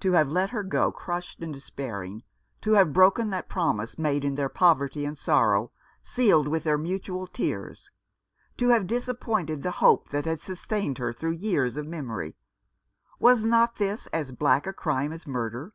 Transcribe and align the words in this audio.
To 0.00 0.12
have 0.12 0.30
let 0.30 0.48
her 0.48 0.62
go, 0.62 0.90
crushed 0.90 1.40
and 1.42 1.52
despairing; 1.52 2.22
to 2.62 2.72
have 2.72 2.94
broken 2.94 3.28
that 3.28 3.50
promise 3.50 3.98
made 3.98 4.24
in 4.24 4.36
their 4.36 4.48
poverty 4.48 5.04
and 5.04 5.18
sorrow, 5.18 5.70
sealed 6.02 6.48
with 6.48 6.64
their 6.64 6.78
mutual 6.78 7.26
tears; 7.26 7.90
to 8.56 8.68
have 8.70 8.86
disappointed 8.86 9.62
the 9.62 9.72
hope 9.84 10.08
that 10.08 10.24
had 10.24 10.40
sustained 10.40 10.96
her 10.96 11.12
through 11.12 11.32
years 11.32 11.76
of 11.76 11.86
misery! 11.86 12.36
Was 13.18 13.44
not 13.44 13.76
this 13.76 14.06
as 14.14 14.32
black 14.32 14.66
a 14.66 14.72
crime 14.72 15.12
as 15.12 15.26
murder? 15.26 15.74